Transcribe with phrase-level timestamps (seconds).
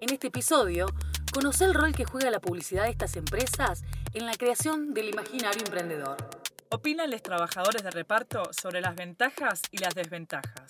[0.00, 0.86] En este episodio,
[1.32, 3.82] conoce el rol que juega la publicidad de estas empresas
[4.14, 6.16] en la creación del imaginario emprendedor.
[6.70, 10.68] Opinan los trabajadores de reparto sobre las ventajas y las desventajas.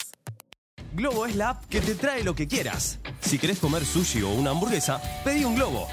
[0.92, 3.00] Globo es la app que te trae lo que quieras.
[3.20, 5.88] Si querés comer sushi o una hamburguesa, pedí un globo.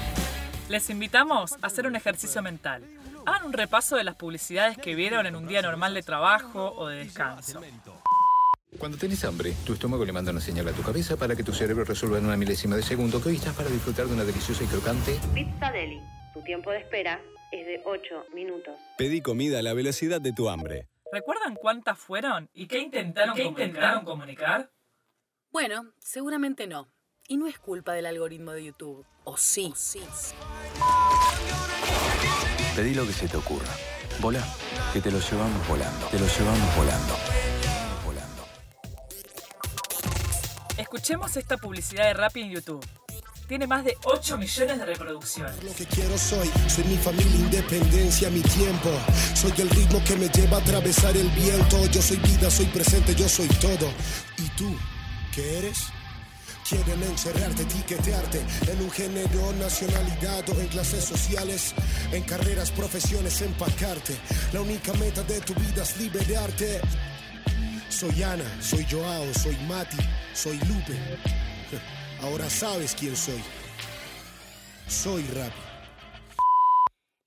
[0.70, 2.84] Les invitamos a hacer un ejercicio mental.
[3.26, 6.88] Hagan un repaso de las publicidades que vieron en un día normal de trabajo o
[6.88, 7.60] de descanso.
[8.78, 11.52] Cuando tenés hambre, tu estómago le manda una señal a tu cabeza para que tu
[11.52, 14.64] cerebro resuelva en una milésima de segundo que hoy estás para disfrutar de una deliciosa
[14.64, 15.18] y crocante.
[15.34, 16.00] Pizza Deli.
[16.34, 18.74] Tu tiempo de espera es de 8 minutos.
[18.98, 20.88] Pedí comida a la velocidad de tu hambre.
[21.10, 24.70] ¿Recuerdan cuántas fueron y qué intentaron, ¿Qué intentaron comunicar?
[25.50, 26.88] Bueno, seguramente no.
[27.28, 29.06] Y no es culpa del algoritmo de YouTube.
[29.24, 29.72] O sí.
[29.74, 30.00] sí.
[32.76, 33.72] Pedí lo que se te ocurra.
[34.20, 34.44] Volá,
[34.92, 36.06] que te lo llevamos volando.
[36.08, 36.76] Te lo llevamos.
[36.76, 37.45] Volando.
[40.96, 42.82] Escuchemos esta publicidad de Rappi en YouTube.
[43.46, 45.62] Tiene más de 8 millones de reproducciones.
[45.62, 48.88] Lo que quiero soy, soy mi familia, independencia, mi tiempo.
[49.34, 51.84] Soy el ritmo que me lleva a atravesar el viento.
[51.92, 53.92] Yo soy vida, soy presente, yo soy todo.
[54.38, 54.74] ¿Y tú,
[55.34, 55.84] qué eres?
[56.66, 61.74] Quieren encerrarte, etiquetearte en un género, nacionalidad o en clases sociales,
[62.10, 64.16] en carreras, profesiones, empacarte.
[64.54, 66.80] La única meta de tu vida es liberarte.
[67.90, 69.96] Soy Ana, soy Joao, soy Mati,
[70.36, 70.92] soy Lupe.
[72.22, 73.42] Ahora sabes quién soy.
[74.86, 75.56] Soy Rappi.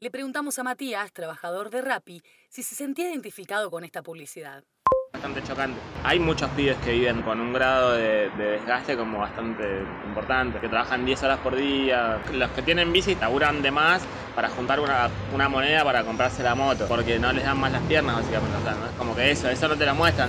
[0.02, 4.64] Le preguntamos a Matías, trabajador de Rappi, si se sentía identificado con esta publicidad.
[5.12, 5.80] Bastante chocante.
[6.04, 9.64] Hay muchos pibes que viven con un grado de, de desgaste como bastante
[10.06, 12.22] importante, que trabajan 10 horas por día.
[12.32, 14.04] Los que tienen bici laburan de más
[14.36, 17.82] para juntar una, una moneda para comprarse la moto, porque no les dan más las
[17.82, 18.56] piernas básicamente.
[18.56, 18.86] O sea, ¿no?
[18.86, 20.29] Es como que eso, eso no te lo muestran.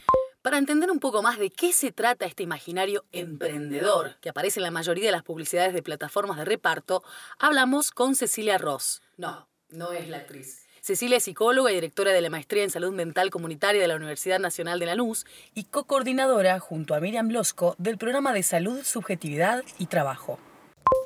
[0.51, 4.65] Para entender un poco más de qué se trata este imaginario emprendedor que aparece en
[4.65, 7.05] la mayoría de las publicidades de plataformas de reparto,
[7.39, 9.01] hablamos con Cecilia Ross.
[9.17, 10.67] No, no es la actriz.
[10.81, 14.41] Cecilia es psicóloga y directora de la Maestría en Salud Mental Comunitaria de la Universidad
[14.41, 15.25] Nacional de Lanús
[15.55, 20.41] y co-coordinadora, junto a Miriam Blosco, del programa de Salud, Subjetividad y Trabajo.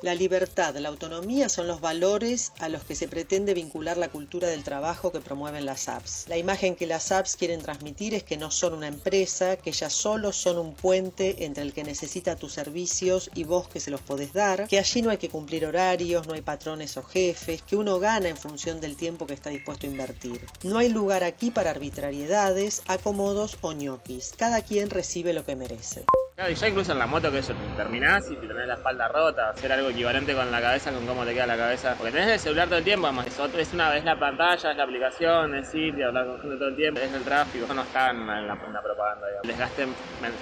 [0.05, 4.47] La libertad, la autonomía son los valores a los que se pretende vincular la cultura
[4.47, 6.25] del trabajo que promueven las apps.
[6.27, 9.93] La imagen que las apps quieren transmitir es que no son una empresa, que ellas
[9.93, 14.01] solo son un puente entre el que necesita tus servicios y vos que se los
[14.01, 17.75] podés dar, que allí no hay que cumplir horarios, no hay patrones o jefes, que
[17.75, 20.45] uno gana en función del tiempo que está dispuesto a invertir.
[20.61, 24.33] No hay lugar aquí para arbitrariedades, acomodos o ñoquis.
[24.37, 26.05] Cada quien recibe lo que merece.
[26.35, 29.07] Claro, y ya incluso en la moto que eso, terminás y te tenés la espalda
[29.07, 31.95] rota, hacer algo equivalente con la cabeza, con cómo te queda la cabeza.
[31.97, 34.71] Porque tenés el celular todo el tiempo, además, es, otro, es una vez la pantalla,
[34.71, 37.83] es la aplicación, es sitio, hablar con gente todo el tiempo, es el tráfico, no
[37.83, 39.27] está en la, en la propaganda.
[39.27, 39.43] Digamos.
[39.43, 39.87] El desgaste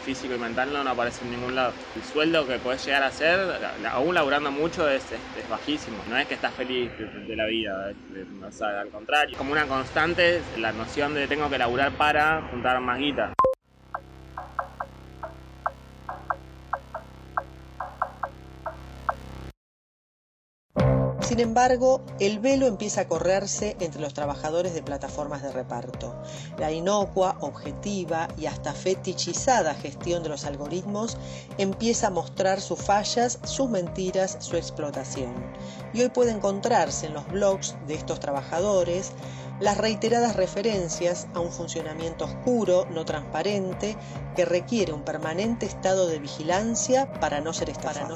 [0.04, 1.74] físico y mental no, aparece en ningún lado.
[1.96, 3.40] El sueldo que podés llegar a hacer,
[3.92, 5.98] aún laburando mucho, es, es, es bajísimo.
[6.10, 7.96] No es que estás feliz de, de la vida, es,
[8.44, 9.38] o sea, al contrario.
[9.38, 13.34] Como una constante, la noción de tengo que laburar para juntar más guita.
[21.34, 26.16] Sin embargo, el velo empieza a correrse entre los trabajadores de plataformas de reparto.
[26.60, 31.18] La inocua, objetiva y hasta fetichizada gestión de los algoritmos
[31.58, 35.34] empieza a mostrar sus fallas, sus mentiras, su explotación.
[35.92, 39.12] Y hoy puede encontrarse en los blogs de estos trabajadores
[39.60, 43.98] las reiteradas referencias a un funcionamiento oscuro, no transparente,
[44.36, 48.16] que requiere un permanente estado de vigilancia para no ser estafado.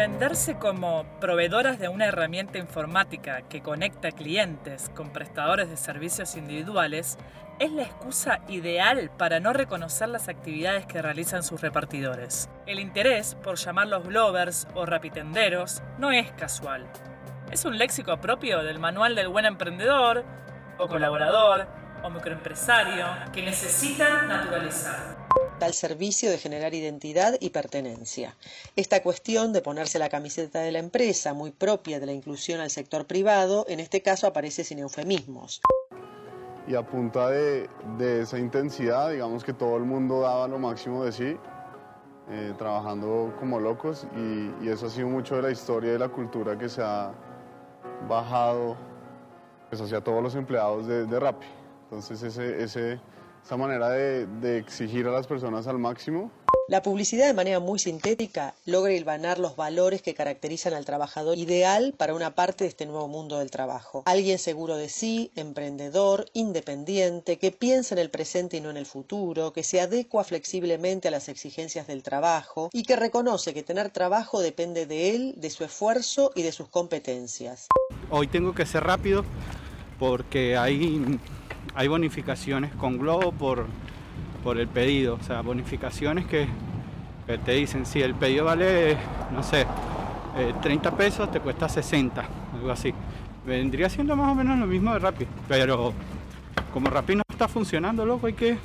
[0.00, 7.18] Venderse como proveedoras de una herramienta informática que conecta clientes con prestadores de servicios individuales
[7.58, 12.48] es la excusa ideal para no reconocer las actividades que realizan sus repartidores.
[12.64, 16.86] El interés por llamarlos Glovers o rapitenderos no es casual.
[17.52, 20.24] Es un léxico propio del manual del buen emprendedor
[20.78, 21.68] o colaborador
[22.02, 23.04] o microempresario
[23.34, 25.19] que necesitan naturalizar
[25.64, 28.36] al servicio de generar identidad y pertenencia.
[28.76, 32.70] Esta cuestión de ponerse la camiseta de la empresa, muy propia de la inclusión al
[32.70, 35.60] sector privado, en este caso aparece sin eufemismos.
[36.66, 37.68] Y a punta de,
[37.98, 41.36] de esa intensidad, digamos que todo el mundo daba lo máximo de sí,
[42.30, 45.98] eh, trabajando como locos, y, y, eso ha sido mucho de la historia y de
[45.98, 47.12] la cultura que se ha
[48.08, 48.76] bajado
[49.68, 51.46] pues, hacia todos los empleados de, de Rappi.
[51.84, 53.00] Entonces ese, ese
[53.44, 56.30] esa manera de, de, exigir a las personas al máximo.
[56.70, 61.94] La publicidad de manera muy sintética logra hilvanar los valores que caracterizan al trabajador ideal
[61.96, 64.04] para una parte de este nuevo mundo del trabajo.
[64.06, 68.86] Alguien seguro de sí, emprendedor, independiente, que piensa en el presente y no en el
[68.86, 73.90] futuro, que se adecua flexiblemente a las exigencias del trabajo y que reconoce que tener
[73.90, 77.66] trabajo depende de él, de su esfuerzo y de sus competencias.
[78.10, 79.24] Hoy tengo que ser rápido
[79.98, 81.18] porque hay,
[81.74, 83.66] hay bonificaciones con Globo por,
[84.42, 86.48] por el pedido, o sea, bonificaciones que,
[87.44, 88.96] te dicen si el pedido vale,
[89.32, 89.64] no sé,
[90.62, 92.24] 30 eh, pesos, te cuesta 60,
[92.54, 92.92] algo así.
[93.46, 95.92] Vendría siendo más o menos lo mismo de Rappi, pero
[96.72, 98.58] como Rappi no está funcionando, loco, hay que,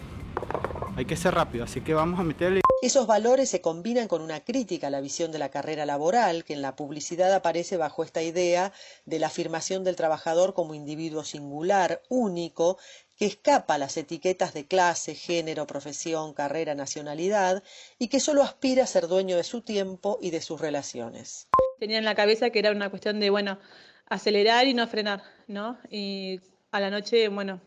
[0.96, 2.62] hay que ser rápido, así que vamos a meterle...
[2.82, 6.54] Esos valores se combinan con una crítica a la visión de la carrera laboral, que
[6.54, 8.74] en la publicidad aparece bajo esta idea
[9.06, 12.78] de la afirmación del trabajador como individuo singular, único,
[13.16, 17.64] que escapa a las etiquetas de clase, género, profesión, carrera, nacionalidad,
[17.98, 21.48] y que solo aspira a ser dueño de su tiempo y de sus relaciones.
[21.80, 23.58] Tenía en la cabeza que era una cuestión de, bueno,
[24.06, 25.80] acelerar y no frenar, ¿no?
[25.90, 27.62] Y a la noche, bueno,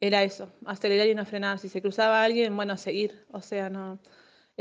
[0.00, 1.58] era eso, acelerar y no frenar.
[1.58, 4.00] Si se cruzaba alguien, bueno, seguir, o sea, no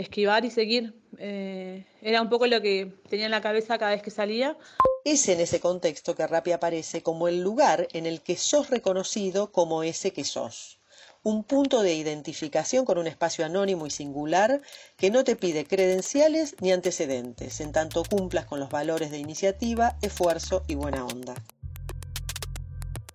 [0.01, 0.94] esquivar y seguir.
[1.18, 4.57] Eh, era un poco lo que tenía en la cabeza cada vez que salía.
[5.03, 9.51] Es en ese contexto que Rappi aparece como el lugar en el que sos reconocido
[9.51, 10.80] como ese que sos.
[11.24, 14.62] Un punto de identificación con un espacio anónimo y singular
[14.98, 19.98] que no te pide credenciales ni antecedentes, en tanto cumplas con los valores de iniciativa,
[20.01, 21.36] esfuerzo y buena onda.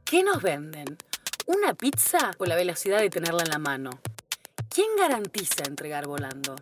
[0.04, 0.96] ¿Qué nos venden?
[1.46, 3.90] ¿Una pizza o la velocidad de tenerla en la mano?
[4.76, 6.54] ¿Quién garantiza entregar volando?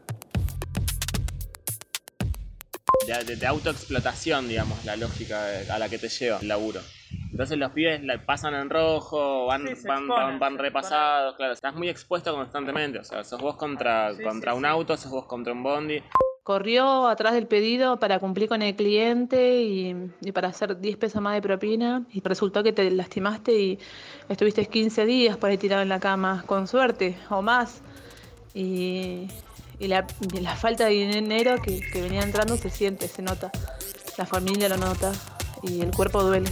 [3.26, 6.80] de, autoexplotación, digamos, la lógica a la que te lleva el laburo.
[7.32, 13.00] Entonces los pibes pasan en rojo, van, van, van, repasados, claro, estás muy expuesto constantemente,
[13.00, 16.00] o sea, sos vos contra, contra un auto, sos vos contra un bondi.
[16.44, 21.20] Corrió atrás del pedido para cumplir con el cliente y, y, para hacer 10 pesos
[21.20, 23.78] más de propina y resultó que te lastimaste y
[24.28, 27.82] estuviste 15 días por ahí tirado en la cama, con suerte o más.
[28.54, 29.28] Y,
[29.78, 30.06] y la,
[30.56, 33.50] falta de dinero que, que venía entrando se siente, se nota.
[34.16, 35.12] La familia lo nota
[35.62, 36.50] y el cuerpo duele.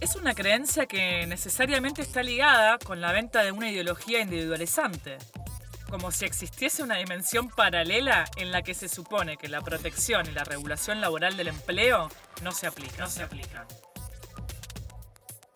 [0.00, 5.18] Es una creencia que necesariamente está ligada con la venta de una ideología individualizante,
[5.90, 10.30] como si existiese una dimensión paralela en la que se supone que la protección y
[10.30, 12.08] la regulación laboral del empleo
[12.42, 13.00] no se aplican.
[13.00, 13.66] No se aplican.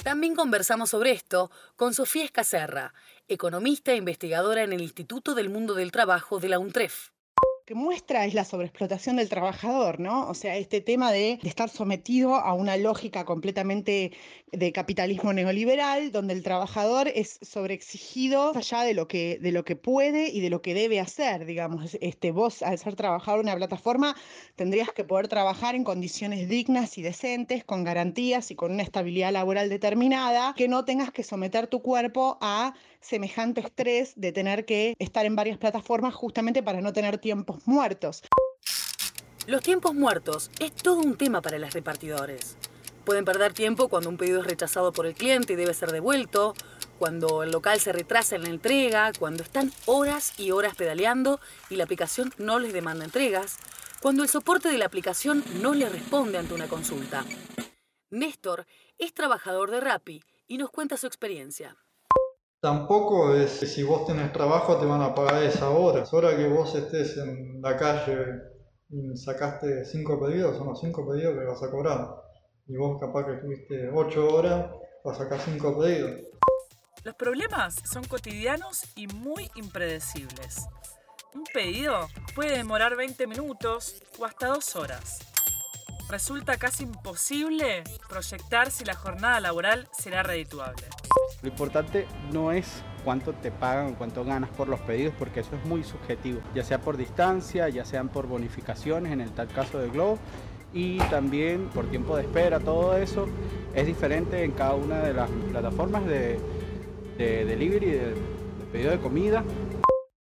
[0.02, 2.92] También conversamos sobre esto con Sofía Escacerra,
[3.28, 7.12] economista e investigadora en el Instituto del Mundo del Trabajo de la UNTREF
[7.66, 10.28] que muestra es la sobreexplotación del trabajador, ¿no?
[10.28, 14.12] O sea, este tema de, estar sometido a una lógica completamente
[14.50, 19.76] de capitalismo neoliberal, donde el trabajador es sobreexigido allá de lo que, de lo que
[19.76, 21.96] puede y de lo que debe hacer, digamos.
[22.00, 24.16] Este, vos, al ser trabajador en una plataforma,
[24.56, 29.32] tendrías que poder trabajar en condiciones dignas y decentes, con garantías y con una estabilidad
[29.32, 34.94] laboral determinada, que no tengas que someter tu cuerpo a semejante estrés de tener que
[34.98, 38.22] estar en varias plataformas justamente para no tener tiempos muertos.
[39.46, 42.56] Los tiempos muertos es todo un tema para los repartidores.
[43.04, 46.54] Pueden perder tiempo cuando un pedido es rechazado por el cliente y debe ser devuelto,
[46.98, 51.74] cuando el local se retrasa en la entrega, cuando están horas y horas pedaleando y
[51.74, 53.58] la aplicación no les demanda entregas,
[54.00, 57.24] cuando el soporte de la aplicación no le responde ante una consulta.
[58.10, 58.66] Néstor
[58.98, 61.76] es trabajador de Rappi y nos cuenta su experiencia.
[62.62, 66.04] Tampoco es que si vos tenés trabajo te van a pagar esa hora.
[66.04, 68.40] Es hora que vos estés en la calle
[68.88, 72.22] y sacaste cinco pedidos, son los cinco pedidos que vas a cobrar.
[72.68, 74.70] Y vos capaz que tuviste ocho horas,
[75.04, 76.20] vas a sacar cinco pedidos.
[77.02, 80.68] Los problemas son cotidianos y muy impredecibles.
[81.34, 85.18] Un pedido puede demorar 20 minutos o hasta dos horas.
[86.12, 90.82] Resulta casi imposible proyectar si la jornada laboral será redituable.
[91.40, 95.56] Lo importante no es cuánto te pagan o cuánto ganas por los pedidos, porque eso
[95.56, 99.78] es muy subjetivo, ya sea por distancia, ya sean por bonificaciones, en el tal caso
[99.78, 100.18] de Globo,
[100.74, 103.26] y también por tiempo de espera, todo eso
[103.74, 106.38] es diferente en cada una de las plataformas de,
[107.16, 109.42] de delivery, de, de pedido de comida.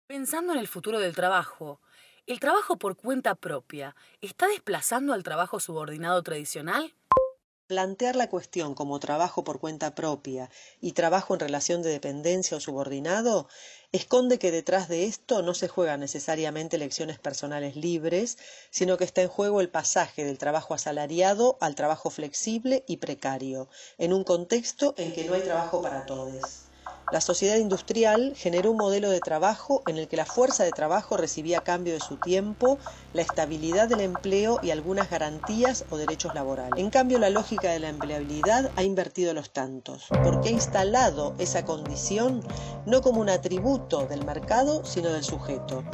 [0.08, 1.80] Pensando en el futuro del trabajo,
[2.26, 6.94] ¿el trabajo por cuenta propia está desplazando al trabajo subordinado tradicional?
[7.68, 12.60] Plantear la cuestión como trabajo por cuenta propia y trabajo en relación de dependencia o
[12.60, 13.48] subordinado
[13.90, 18.38] esconde que detrás de esto no se juegan necesariamente elecciones personales libres,
[18.70, 23.68] sino que está en juego el pasaje del trabajo asalariado al trabajo flexible y precario,
[23.98, 26.65] en un contexto en que no hay trabajo para todos.
[27.12, 31.16] La sociedad industrial generó un modelo de trabajo en el que la fuerza de trabajo
[31.16, 32.78] recibía a cambio de su tiempo,
[33.12, 36.80] la estabilidad del empleo y algunas garantías o derechos laborales.
[36.80, 41.64] En cambio, la lógica de la empleabilidad ha invertido los tantos, porque ha instalado esa
[41.64, 42.42] condición
[42.86, 45.84] no como un atributo del mercado, sino del sujeto.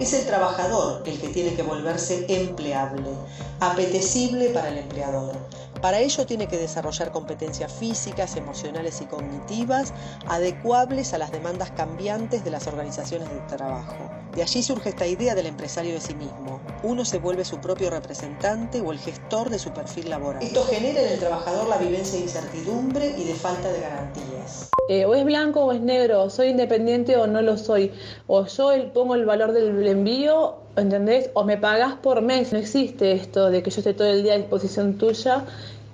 [0.00, 3.10] Es el trabajador el que tiene que volverse empleable,
[3.58, 5.34] apetecible para el empleador.
[5.82, 9.92] Para ello tiene que desarrollar competencias físicas, emocionales y cognitivas
[10.28, 14.08] adecuables a las demandas cambiantes de las organizaciones de trabajo.
[14.34, 16.60] De allí surge esta idea del empresario de sí mismo.
[16.82, 20.42] Uno se vuelve su propio representante o el gestor de su perfil laboral.
[20.42, 24.70] Esto genera en el trabajador la vivencia de incertidumbre y de falta de garantías.
[24.88, 27.92] Eh, o es blanco o es negro, soy independiente o no lo soy,
[28.26, 31.30] o yo pongo el valor del envío, ¿entendés?
[31.34, 32.52] O me pagas por mes.
[32.52, 35.44] No existe esto de que yo esté todo el día a disposición tuya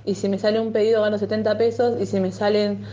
[0.05, 2.85] y si me sale un pedido gano 70 pesos y si me salen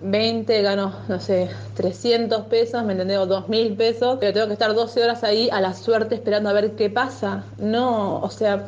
[0.00, 3.18] 20 gano, no sé, 300 pesos, ¿me entendés?
[3.18, 6.52] O 2.000 pesos, pero tengo que estar 12 horas ahí a la suerte esperando a
[6.52, 7.44] ver qué pasa.
[7.58, 8.66] No, o sea...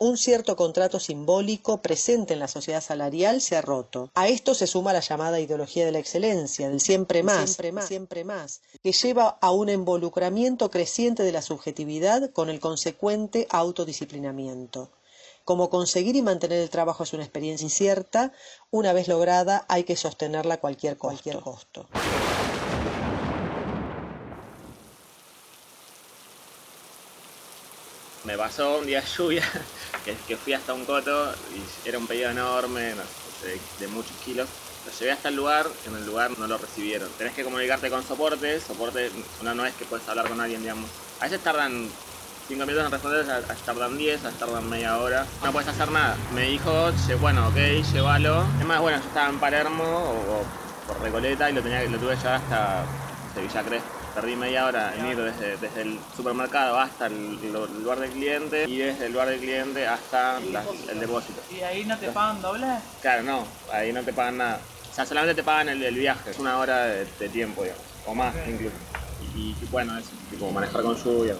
[0.00, 4.10] Un cierto contrato simbólico presente en la sociedad salarial se ha roto.
[4.14, 7.88] A esto se suma la llamada ideología de la excelencia, del siempre más, siempre más,
[7.88, 14.88] siempre más, que lleva a un involucramiento creciente de la subjetividad con el consecuente autodisciplinamiento.
[15.48, 18.32] Como conseguir y mantener el trabajo es una experiencia incierta,
[18.70, 21.86] una vez lograda hay que sostenerla a cualquier, cualquier costo.
[28.24, 29.42] Me pasó un día de lluvia
[30.04, 33.02] que, que fui hasta un coto y era un pedido enorme, no
[33.40, 34.50] sé, de, de muchos kilos.
[34.84, 37.08] Lo llevé hasta el lugar, en el lugar no lo recibieron.
[37.16, 40.90] Tenés que comunicarte con soporte, soporte no, no es que puedes hablar con alguien, digamos.
[41.20, 41.88] A veces tardan
[42.48, 45.26] 5 minutos en responder, a, a tardan 10, a tardan media hora.
[45.44, 46.16] No puedes hacer nada.
[46.34, 47.56] Me dijo, "Che, bueno, ok,
[47.92, 48.42] llévalo.
[48.58, 50.44] Es más, bueno, yo estaba en Palermo o, o
[50.86, 52.84] por Recoleta y lo, tenía, lo tuve que llevar hasta
[53.28, 53.88] no sé, Villa Crespo.
[54.14, 58.64] Perdí media hora en ir desde, desde el supermercado hasta el, el lugar del cliente
[58.66, 61.40] y desde el lugar del cliente hasta la- el depósito.
[61.50, 62.66] ¿Y ahí no te pagan doble?
[63.02, 64.58] Claro, no, ahí no te pagan nada.
[64.90, 67.84] O sea, solamente te pagan el, el viaje, es una hora de, de tiempo, digamos,
[68.06, 68.74] o más incluso.
[69.36, 71.36] Y, y, bueno, es tipo manejar con lluvia.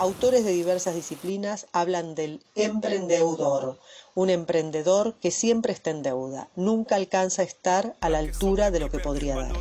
[0.00, 3.78] Autores de diversas disciplinas hablan del emprendedor,
[4.20, 8.78] un emprendedor que siempre está en deuda, nunca alcanza a estar a la altura de
[8.78, 9.52] lo que podría dar.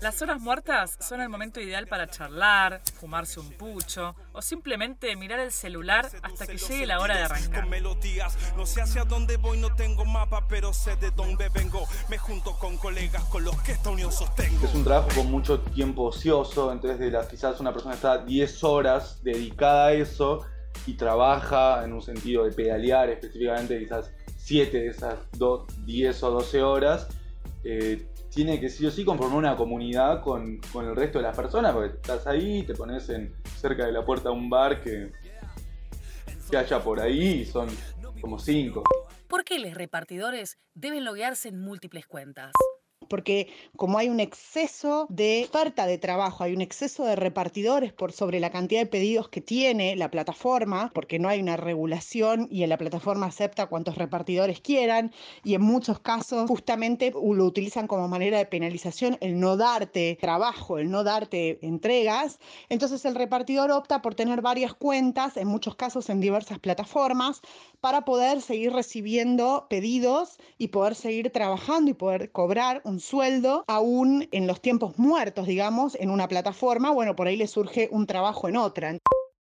[0.00, 5.40] Las horas muertas son el momento ideal para charlar, fumarse un pucho o simplemente mirar
[5.40, 7.68] el celular hasta que llegue la hora de arrancar.
[8.56, 11.86] No sé hacia dónde voy, no tengo mapa, pero sé de dónde vengo.
[12.08, 14.64] Me junto con colegas con los que esta unión sostengo.
[14.64, 18.64] Es un trabajo con mucho tiempo ocioso, entonces de las, quizás una persona está 10
[18.64, 20.46] horas dedicada a eso
[20.86, 26.30] y trabaja en un sentido de pedalear específicamente quizás 7 de esas do- 10 o
[26.30, 27.08] 12 horas.
[27.64, 31.34] eh, tiene que sí o sí conformar una comunidad con, con el resto de las
[31.36, 35.10] personas, porque estás ahí, te pones en, cerca de la puerta de un bar que,
[36.50, 37.66] que haya por ahí y son
[38.20, 38.82] como 5.
[39.26, 42.52] ¿Por qué los repartidores deben loguearse en múltiples cuentas?
[43.08, 48.12] Porque como hay un exceso de oferta de trabajo, hay un exceso de repartidores por
[48.12, 52.62] sobre la cantidad de pedidos que tiene la plataforma, porque no hay una regulación y
[52.62, 55.12] en la plataforma acepta cuantos repartidores quieran
[55.44, 60.78] y en muchos casos justamente lo utilizan como manera de penalización el no darte trabajo,
[60.78, 66.08] el no darte entregas, entonces el repartidor opta por tener varias cuentas, en muchos casos
[66.10, 67.40] en diversas plataformas,
[67.80, 74.28] para poder seguir recibiendo pedidos y poder seguir trabajando y poder cobrar un sueldo aún
[74.32, 78.48] en los tiempos muertos, digamos, en una plataforma, bueno, por ahí le surge un trabajo
[78.48, 78.98] en otra.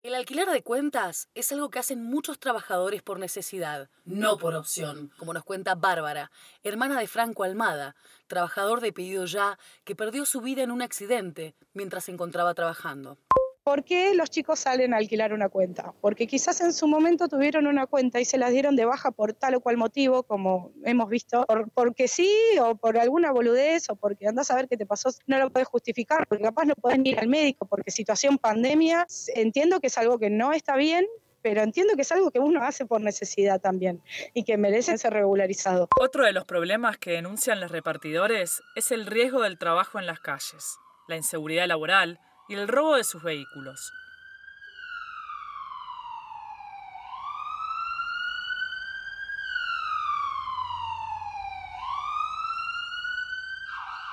[0.02, 5.12] El alquiler de cuentas es algo que hacen muchos trabajadores por necesidad, no por opción,
[5.18, 6.32] como nos cuenta Bárbara,
[6.64, 11.54] hermana de Franco Almada, trabajador de pedido ya, que perdió su vida en un accidente
[11.74, 13.18] mientras se encontraba trabajando.
[13.64, 15.94] ¿Por qué los chicos salen a alquilar una cuenta?
[16.02, 19.34] Porque quizás en su momento tuvieron una cuenta y se la dieron de baja por
[19.34, 23.96] tal o cual motivo, como hemos visto, por- porque sí o por alguna boludez o
[23.96, 27.00] porque andás a ver qué te pasó, no lo puedes justificar, porque capaz no podés
[27.04, 31.06] ir al médico porque situación pandemia, entiendo que es algo que no está bien,
[31.44, 34.02] pero entiendo que es algo que uno hace por necesidad también
[34.34, 35.88] y que merece ser regularizado.
[36.00, 40.20] Otro de los problemas que denuncian los repartidores es el riesgo del trabajo en las
[40.22, 43.94] calles, la inseguridad laboral y el robo de sus vehículos.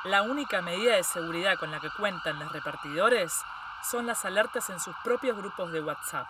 [0.04, 3.32] La única medida de seguridad con la que cuentan los repartidores
[3.90, 6.26] son las alertas en sus propios grupos de WhatsApp.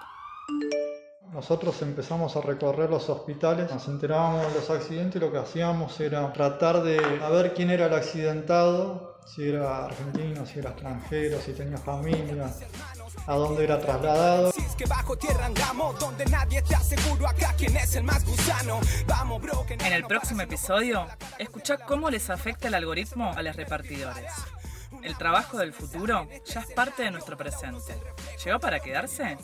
[1.32, 5.98] Nosotros empezamos a recorrer los hospitales, nos enterábamos de los accidentes y lo que hacíamos
[6.00, 11.52] era tratar de ver quién era el accidentado, si era argentino, si era extranjero, si
[11.52, 12.50] tenía familia,
[13.26, 14.52] a dónde era trasladado.
[19.68, 21.06] En el próximo episodio,
[21.38, 24.32] escucha cómo les afecta el algoritmo a los repartidores.
[25.02, 28.00] El trabajo del futuro ya es parte de nuestro presente.
[28.44, 29.36] ¿Llegó para quedarse?